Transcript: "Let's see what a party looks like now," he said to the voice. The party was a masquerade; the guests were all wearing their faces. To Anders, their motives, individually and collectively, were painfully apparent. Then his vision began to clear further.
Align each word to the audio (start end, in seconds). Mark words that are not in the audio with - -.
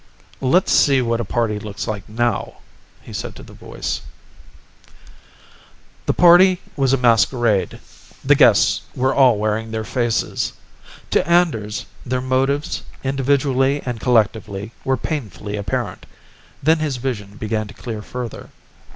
"Let's 0.41 0.71
see 0.71 0.99
what 0.99 1.19
a 1.19 1.23
party 1.23 1.59
looks 1.59 1.87
like 1.87 2.09
now," 2.09 2.55
he 3.03 3.13
said 3.13 3.35
to 3.35 3.43
the 3.43 3.53
voice. 3.53 4.01
The 6.07 6.13
party 6.15 6.59
was 6.75 6.91
a 6.91 6.97
masquerade; 6.97 7.79
the 8.25 8.33
guests 8.33 8.81
were 8.95 9.13
all 9.13 9.37
wearing 9.37 9.69
their 9.69 9.83
faces. 9.83 10.53
To 11.11 11.29
Anders, 11.29 11.85
their 12.03 12.19
motives, 12.19 12.81
individually 13.03 13.79
and 13.85 13.99
collectively, 13.99 14.71
were 14.83 14.97
painfully 14.97 15.55
apparent. 15.55 16.07
Then 16.63 16.79
his 16.79 16.97
vision 16.97 17.35
began 17.35 17.67
to 17.67 17.73
clear 17.75 18.01
further. 18.01 18.49